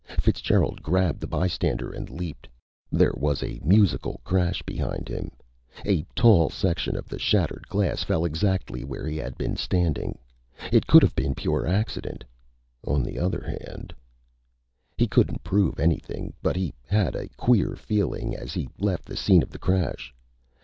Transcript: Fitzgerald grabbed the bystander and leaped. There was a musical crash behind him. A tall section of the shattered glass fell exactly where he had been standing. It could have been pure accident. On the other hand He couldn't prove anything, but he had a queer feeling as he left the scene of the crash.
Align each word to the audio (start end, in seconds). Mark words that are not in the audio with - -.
Fitzgerald 0.19 0.81
grabbed 0.81 1.21
the 1.21 1.27
bystander 1.27 1.91
and 1.91 2.09
leaped. 2.09 2.47
There 2.91 3.13
was 3.15 3.43
a 3.43 3.61
musical 3.63 4.19
crash 4.23 4.63
behind 4.63 5.07
him. 5.07 5.29
A 5.85 6.03
tall 6.15 6.49
section 6.49 6.95
of 6.95 7.07
the 7.07 7.19
shattered 7.19 7.67
glass 7.69 8.01
fell 8.01 8.25
exactly 8.25 8.83
where 8.83 9.05
he 9.05 9.17
had 9.17 9.37
been 9.37 9.55
standing. 9.55 10.17
It 10.71 10.87
could 10.87 11.03
have 11.03 11.13
been 11.13 11.35
pure 11.35 11.67
accident. 11.67 12.23
On 12.83 13.03
the 13.03 13.19
other 13.19 13.41
hand 13.43 13.93
He 14.97 15.05
couldn't 15.05 15.43
prove 15.43 15.79
anything, 15.79 16.33
but 16.41 16.55
he 16.55 16.73
had 16.87 17.15
a 17.15 17.27
queer 17.37 17.75
feeling 17.75 18.35
as 18.35 18.55
he 18.55 18.69
left 18.79 19.05
the 19.05 19.15
scene 19.15 19.43
of 19.43 19.51
the 19.51 19.59
crash. 19.59 20.15